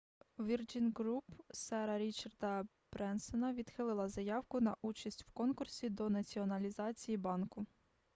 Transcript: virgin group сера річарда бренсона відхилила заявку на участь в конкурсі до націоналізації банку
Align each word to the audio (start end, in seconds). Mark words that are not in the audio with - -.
virgin 0.37 0.89
group 0.93 1.23
сера 1.53 1.99
річарда 1.99 2.65
бренсона 2.93 3.53
відхилила 3.53 4.07
заявку 4.07 4.61
на 4.61 4.75
участь 4.81 5.25
в 5.27 5.31
конкурсі 5.31 5.89
до 5.89 6.09
націоналізації 6.09 7.17
банку 7.17 7.65